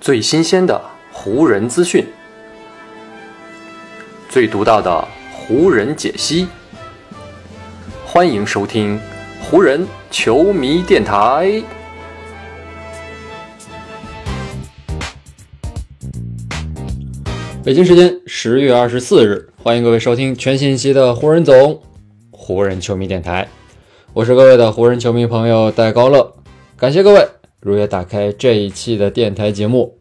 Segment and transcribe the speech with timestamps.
[0.00, 2.06] 最新鲜的湖人资讯，
[4.28, 6.46] 最独到的湖人解析。
[8.04, 9.00] 欢迎收听
[9.42, 11.62] 湖人球迷电台。
[17.64, 21.82] 北京时间十月二十四日，欢迎各位收听全信息的湖人总
[22.30, 23.48] 湖人球迷电台。
[24.12, 26.32] 我是各位的湖人球迷朋友戴高乐，
[26.76, 27.28] 感谢各位
[27.66, 29.98] 如约打开这一期的电台节目。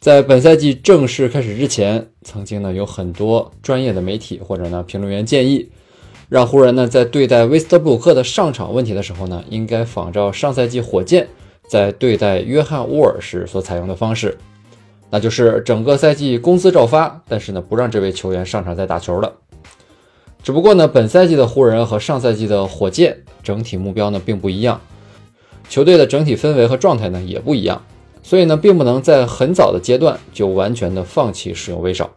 [0.00, 5.70] 在本赛季正式开始之前，曾经呢有很多专业的媒体或者呢评论员建议，
[6.28, 11.28] 让湖人呢在对待威斯特布鲁克的上场问题的时候呢，应该仿照上赛季火箭
[11.68, 14.36] 在对待约翰沃尔时所采用的方式。
[15.10, 19.32] 那就是整个赛季工资照发，但是呢，不让这位球员上场再打球了。
[20.42, 24.80] 只不过呢，本赛季的湖人和上赛季的火箭整体目标呢并不一样，
[25.68, 27.82] 球队的整体氛围和状态呢也不一样，
[28.22, 32.10] 所以呢，并不能在很早的阶段就完全的放弃使用威少。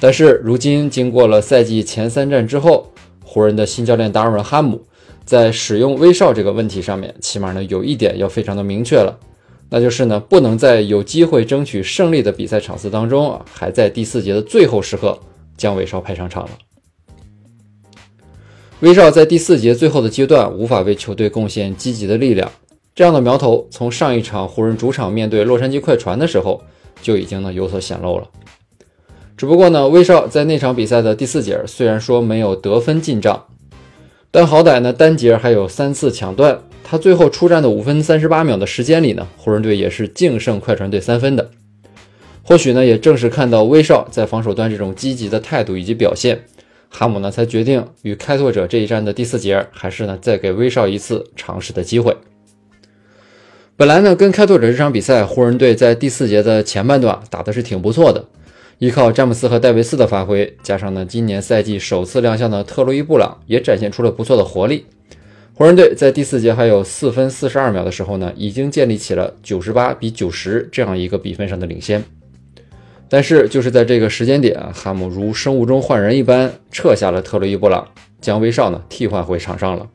[0.00, 2.92] 但是如今经过了赛季前三战之后，
[3.24, 4.82] 湖人的新教练达尔文哈姆
[5.24, 9.18] 在使用威少这个问题上面，起码呢有一点要非常的明确了。
[9.70, 15.18] 那就是呢，不能在有机会争取胜利的比赛场次当中啊，还在第四节的最后时刻
[15.56, 16.50] 将威少派上场了。
[18.82, 22.50] 威少在第四节最后的阶段无法为球队贡献积极的力量，
[22.96, 26.60] 这样的苗头从上一场湖人主场面对洛杉矶快船的时候
[27.00, 28.26] 就已经呢有所显露了。
[29.36, 33.44] 只不过呢，威少在那场比赛的第四节虽然说没有得分进账，
[34.32, 36.60] 但好歹呢单节还有三次抢断。
[36.82, 41.52] 他最后出战的五分三十八秒的时间里呢，湖人队也是净胜快船队三分的。
[42.42, 46.46] 或许呢，也正是看到威少在防守端这种积极的态度以及表现，
[46.94, 52.14] 哈姆呢才决定与开拓者这一战的第四节，还是呢再给威少一次尝试的机会。
[53.76, 58.22] 本来呢，跟开拓者这场比赛，湖人队在第四节的前半段打的是挺不错的，
[58.78, 64.84] 依靠詹姆斯和戴维斯的发挥，加上呢今年赛季首次亮相的特洛伊布朗，也展现出了不错的活力。
[65.54, 72.04] 湖人队在第四节还有四分四十二秒的时候呢，已经建立起了九十八比九十这样一个比分上的领先。
[73.12, 77.86] 但是就是在这个时间点，哈姆如生物钟换人一般撤下了特洛伊布朗，
[78.22, 79.86] 将威少呢替换回场上了。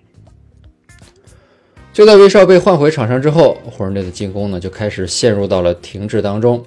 [1.92, 6.64] 就在威少被换回场上之后，湖人队的进攻呢就开始陷入到了停滞当中。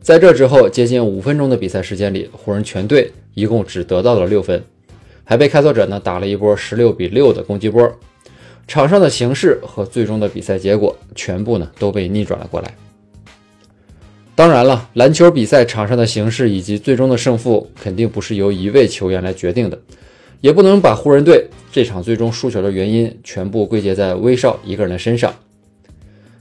[0.00, 4.64] 在这之后，接近五分钟的比赛时间里，湖人全队一共只得到了六分，
[5.24, 7.86] 还被开拓者呢打了一波十六比六的攻击波。
[8.66, 12.74] 场上的形势和最终的比赛结果全部呢都被逆转了过来。
[14.34, 19.78] 当然了，篮球比赛场上的形势以及最终的胜负肯定不是由一位球员来决定的，
[20.40, 25.32] 也不能把湖人队这场最终输球的原因全部归结在威少一个人的身上。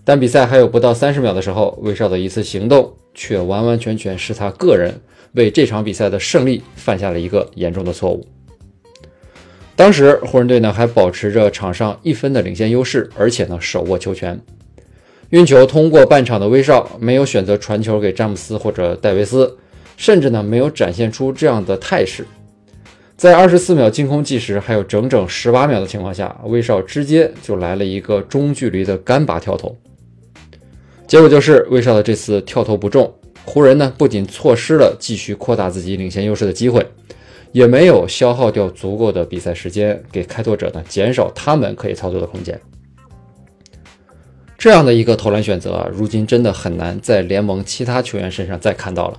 [0.04, 4.94] 但比赛还有不到三十秒的时候，威少的一次行动却完完全全是他个人
[5.34, 8.26] 为这场比赛的胜利犯下了一个严重的错误。
[9.76, 14.40] 当时湖人队呢还保持着场上一分的领先优势，而且呢手握球权，
[15.32, 19.58] 运球通过半场的威少没有选择传球给詹姆斯或者戴维斯，
[19.96, 22.26] 甚至呢没有展现出这样的态势。
[23.16, 29.74] 在二十四秒净空计时还有整整十八秒的情况下，威少直接就来了一个中距离的干拔跳投，
[31.08, 33.14] 结果就是威少的这次跳投不中，
[33.46, 36.86] 湖人呢不仅错失了继续扩大自己领先优势的机会。
[37.54, 42.60] 也没有消耗掉足够的比赛时间，给开拓者呢减少他们可以操作的空间。
[44.62, 49.18] 这样的一个投篮选择啊，如今真的很难在联盟其他球员身上再看到了。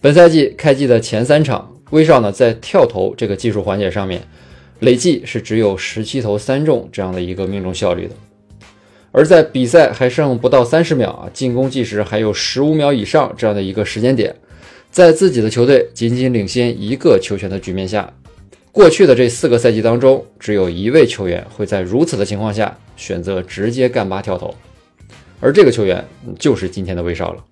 [0.00, 4.22] 本赛季开季的前三场，威少呢在跳投这个技术环节上面，
[4.78, 8.14] 累计是只有十七投三中这样的一个命中效率的。
[9.10, 14.32] 而在比赛还剩不到三十秒啊，进攻计时还有十五秒以上这样的一个时间点。
[14.92, 18.08] 在自己的球队仅仅领先一个球权的局面下，
[18.78, 24.54] 过去的这四个赛季当中，只有一位球员会在如此的情况下选择直接干拔跳投，
[25.40, 26.04] 而这个球员
[26.38, 27.44] 就是今天的威少了。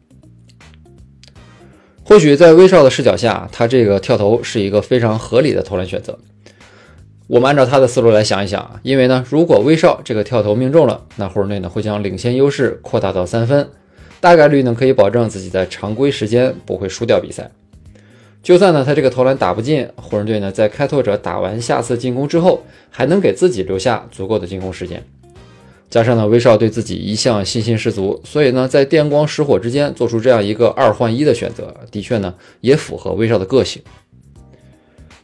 [2.04, 6.16] 或许在威少的视角下，他这个跳投是一个非常合理的投篮选择。
[7.26, 13.68] 我们按照他的思路来想一想啊，因为呢，如果威少这个跳投命中了，那湖人队呢会将领先优势扩大到三分。
[14.20, 17.50] 大概率呢可以保证自己在常规时间不会输掉比赛。
[18.46, 25.02] 就算呢他这个投篮打不进，湖人队呢在开拓者打完下次进攻之后，还能给自己留下足够的进攻时间。
[25.90, 33.82] 加上呢威少对自己一向信心十足，所以呢在电光石火之间做出这样一个二换一的选择，的确呢也符合威少的个性。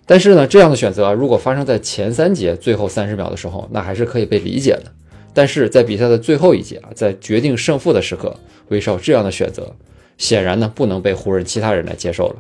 [0.05, 4.91] 但是呢这样的选择啊如果发生在前三节最后三十秒的时候，那还是可以被理解的。
[5.33, 8.35] 但是在比赛的最后一节啊，在决定胜负的时刻，
[8.71, 9.77] 威少这样的选择，
[10.19, 12.35] 显然呢不能被湖人其他人来接受了。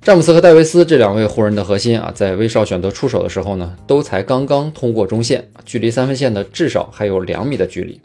[0.00, 8.00] 詹姆斯和戴维斯这两位湖人的核心啊，在威少选择出手的时候呢，都才刚刚通过中线，距离三分线的至少还有两米的距离。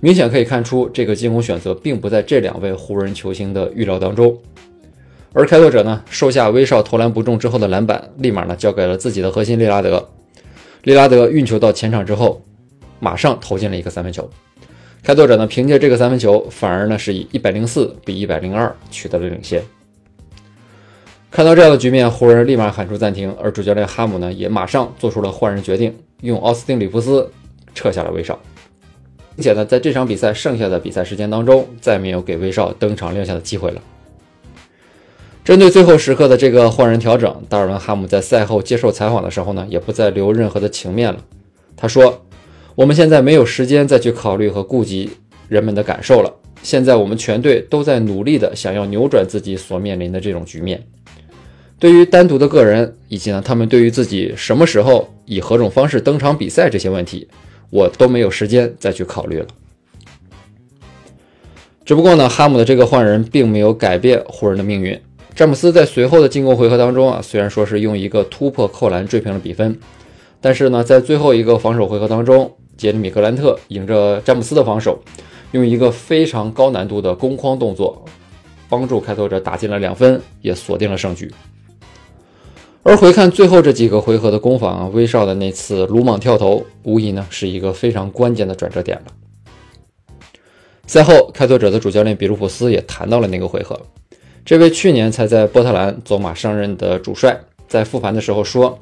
[0.00, 4.36] 明显可以看出，这个进攻选择并不在这两位湖人球星的预料当中。
[5.34, 10.08] 而开拓者呢，收下威少投篮不中之后的篮板，立马呢交给了自己的核心利拉德。
[10.84, 12.42] 利拉德运球到前场之后，
[13.00, 14.28] 马上投进了一个三分球。
[15.02, 19.62] 开拓者呢，凭借这个三分球，反而呢是以一百零四比一百零二取得了领先。
[21.32, 27.26] 看到这样的局面，湖人立马喊出暂停，而主教练哈姆呢也马上做出了换人决定，用奥斯汀·里弗斯
[27.74, 28.38] 撤下了威少，
[29.34, 33.80] 并且呢在这场比赛剩下的比赛时间当中，再没有给威少登场亮相的机会了。
[35.42, 41.18] 针对最后时刻的这个换人调整，达尔文·哈姆在赛后接受采访的时候呢，也不再留任何的情面了。
[41.74, 42.26] 他说
[42.76, 45.10] ：“我们现在没有时间再去考虑和顾及
[45.48, 46.30] 人们的感受了，
[46.62, 50.86] 现在我们全队都在努力的想要扭转自己所面临的这种局面。”
[51.82, 57.26] 对于单独的个人，以及呢他们对于自己什么时候以何种方式登场比赛这些问题，
[57.70, 59.46] 我都没有时间再去考虑了。
[61.84, 64.96] 只不过呢，哈姆的这个换人并没有改变湖人的命运。
[65.34, 69.76] 詹姆斯在随后的进攻回合当中啊，虽然说是用一个突破扣篮追平了比分，
[70.40, 75.02] 但是呢，在最后一个防守回合当中，杰里米格兰特迎着詹姆斯的防守，
[75.50, 78.04] 用一个非常高难度的攻框动作，
[78.68, 81.28] 帮助开拓者打进了两分，也锁定了胜局。
[82.84, 89.12] 而回看最后这几个回合的攻防，威少的那次鲁莽跳投，无疑呢是一个非常关键的转折点了。
[90.88, 93.80] 赛后，开拓者的主教练比卢普斯也谈到了那个回合。
[94.44, 98.76] 这位去年才在波特兰走马上任的主帅，在复盘的时候说，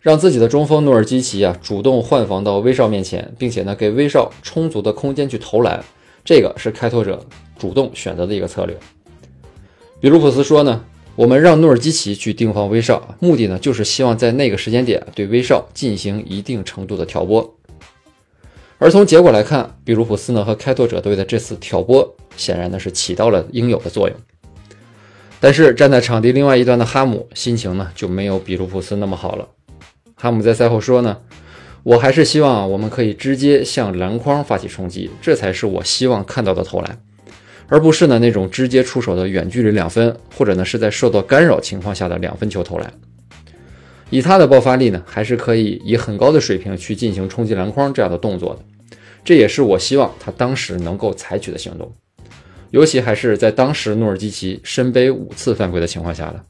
[0.00, 5.84] 让自己的中锋诺尔基奇啊主动换防到威少面前，并且呢给威少充足的空间去投篮，
[6.24, 7.20] 这个是开拓者
[7.58, 8.78] 主动选择的一个策略。
[10.00, 10.84] 比卢普斯说呢。
[11.14, 17.54] 我们让诺尔基奇去盯防威少，目的呢就是希望在那个时间点对威少进行一定程度的挑拨。
[18.78, 24.16] 而从结果来看，比卢普斯呢和开拓者队的这次挑拨，显然呢是起到了应有的作用。
[25.38, 29.48] 但是站在场地另外一端的哈姆心情呢就没有比卢普斯那么好了。
[30.14, 31.18] 哈姆在赛后说呢
[31.84, 37.04] ：“我还是希望我们可以直接向篮筐发起冲击，这才是我希望看到的投篮。”
[37.72, 42.92] 而不是呢那种直接出手的远距离两分，或者呢是在受到干扰情况下的两分球投篮。
[44.10, 48.60] 以他的爆发力呢，还是可以以很高的水平去进行冲击篮筐这样的动作的。
[49.24, 51.90] 这也是我希望他当时能够采取的行动，
[52.72, 56.44] 尤其还是在当时诺尔基奇身背五次犯规的情况下了。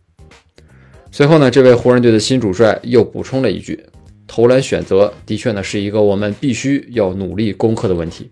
[1.12, 3.78] 随后呢，这位湖人队的新主帅又补充了一句
[4.26, 8.28] ：“投篮选择的确呢是一个我们必须要努力攻克的问题。”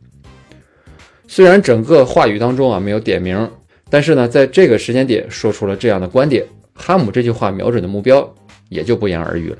[1.32, 3.48] 虽然整个话语当中啊没有点名，
[3.88, 6.44] 但是呢，在这个时间点说出了这样的观点，
[6.74, 8.34] 哈姆这句话瞄准的目标
[8.68, 9.58] 也就不言而喻了。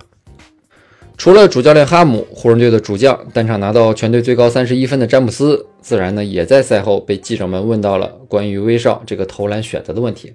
[1.17, 10.33] 除了主教练哈姆，湖人队的主将单场拿到全队最高三十一分的詹姆斯，自然呢也在赛后被记者们问到了关于威少这个投篮选择的问题。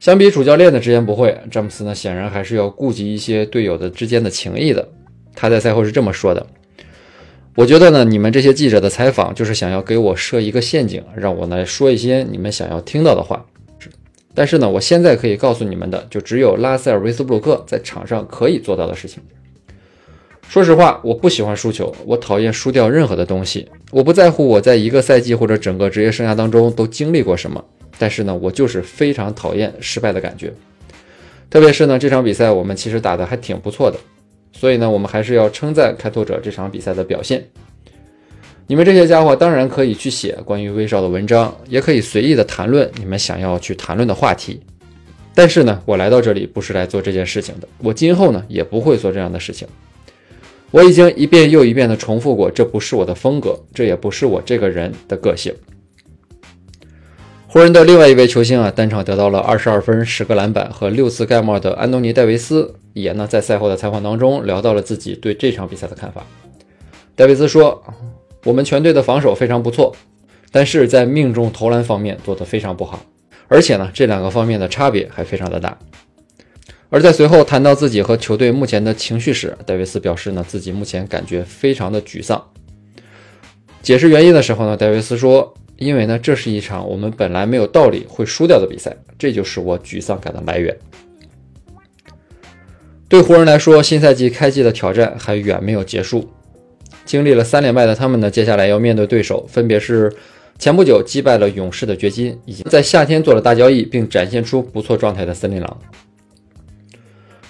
[0.00, 4.88] 相比主教练的直言不讳，詹姆斯呢显然还是要顾及一些队友的之间的情谊的。
[5.34, 6.46] 他在赛后是这么说的。
[7.56, 13.46] 我觉得呢，你们这些记者的采访就是想要给我设一个陷阱，让我来说一些你们想要听到的话。
[14.34, 19.22] 但是呢，我现在可以告诉你们的，就只有拉塞尔·维斯布鲁克在场上可以做到的事情。
[20.48, 23.68] 说实话，我不喜欢输球，我讨厌输掉任何的东西。
[23.92, 27.64] 我不在乎我在一个赛季或者整个职业生涯当中都经历过什么，
[27.96, 30.52] 但是呢，我就是非常讨厌失败的感觉。
[31.48, 33.96] 特别是呢，这场比赛我们其实打得还挺不错的。
[34.56, 37.44] 所以呢，我们还是要称赞开拓者这场比赛的表现。
[38.66, 44.58] 你们这些家伙当然可以去写关于威少的文章，也可以随意的谈论你们想要去谈论的话题。
[45.34, 49.68] 但是呢，我来到这里不是来做这件事情的，我今后呢也不会做这样的事情。
[50.70, 55.52] 我已经一遍又一遍的重复过，这不是我的风格，这也不是我这个人的个性。
[57.54, 66.26] 湖人的另外一位球星啊，单场得到了二十二分、十个篮板和六次盖帽的安东尼·戴维斯，也呢在赛后的采访当中聊到了自己对这场比赛的看法。
[67.14, 67.80] 戴维斯说
[68.42, 69.94] ：“我们全队的防守非常不错，
[70.50, 72.98] 但是在命中投篮方面做得非常不好，
[73.46, 75.78] 而且呢这两个方面的差别还非常的大。”
[76.90, 82.48] 而在随后谈到自己和球队目前的情绪时，戴维斯表示呢自己目前感觉非常的沮丧。
[83.80, 85.54] 解释原因的时候呢，戴维斯说。
[85.76, 90.76] 因为呢，这是一场我们本来没有道理会输掉的比赛，这就是我沮丧感的来源。
[93.08, 96.28] 对湖人来说，新赛季开季的挑战还远没有结束。
[97.04, 100.10] 经历了三连败的他们呢，接下来要面对对手分别是
[100.58, 105.78] 前不久击败了勇士的掘金，以及在夏天做了大交易并展现出不错状态的森林狼。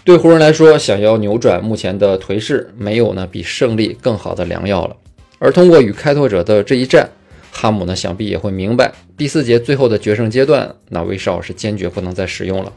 [0.03, 4.97] 对湖人来说，想要扭转目前的颓势，没有呢比胜利更好的良药了。
[5.39, 7.09] 而通过与开拓者的这一战，
[7.57, 12.73] 哈姆呢想必也会明白，第四节最后的决胜阶段，那威少是坚决不能再使用了。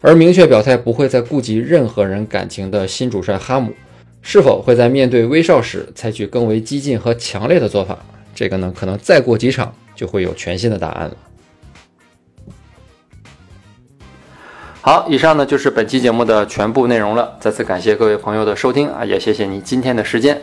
[0.00, 3.72] 而明确表态不会再顾及任何人感情的新主帅哈姆，
[4.20, 7.96] 是否会在面对威少时采取更为激进和强烈的做法？
[8.34, 11.16] 这个呢，可能再过几场就会有全新的答案了。
[14.82, 17.36] 好，以上呢就是本期节目的全部内容了。
[17.40, 20.42] 再次感谢各位朋友的收听啊，也谢谢你今天的时间。